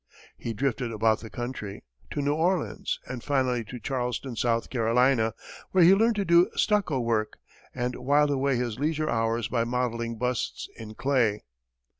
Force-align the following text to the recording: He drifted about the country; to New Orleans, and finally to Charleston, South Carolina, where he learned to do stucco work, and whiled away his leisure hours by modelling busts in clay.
He 0.35 0.51
drifted 0.53 0.91
about 0.91 1.19
the 1.19 1.29
country; 1.29 1.83
to 2.09 2.23
New 2.23 2.33
Orleans, 2.33 2.99
and 3.05 3.23
finally 3.23 3.63
to 3.65 3.79
Charleston, 3.79 4.35
South 4.35 4.71
Carolina, 4.71 5.35
where 5.73 5.83
he 5.83 5.93
learned 5.93 6.15
to 6.15 6.25
do 6.25 6.49
stucco 6.55 6.99
work, 6.99 7.37
and 7.75 7.95
whiled 7.95 8.31
away 8.31 8.55
his 8.55 8.79
leisure 8.79 9.11
hours 9.11 9.47
by 9.47 9.63
modelling 9.63 10.17
busts 10.17 10.67
in 10.75 10.95
clay. 10.95 11.43